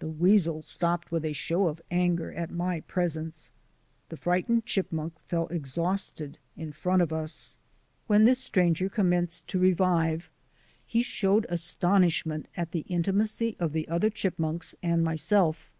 [0.00, 3.52] The weasel stopped with a show of anger at my presence.
[4.08, 7.58] The frightened chipmunk fell exhausted in front of us.
[8.08, 10.28] When this stranger commenced to revive
[10.84, 15.70] he showed astonishment at the intimacy of the other chipmunks and myself.